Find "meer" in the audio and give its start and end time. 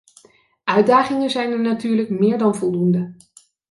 2.09-2.37